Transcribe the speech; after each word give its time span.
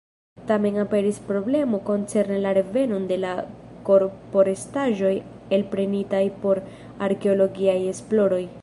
Tamen 0.51 0.77
aperis 0.83 1.17
problemo 1.27 1.79
koncerne 1.89 2.39
la 2.45 2.53
revenon 2.59 3.05
de 3.11 3.19
la 3.25 3.35
korporestaĵoj 3.91 5.13
elprenitaj 5.59 6.25
por 6.45 6.65
arkeologiaj 7.11 7.81
esploroj. 7.95 8.47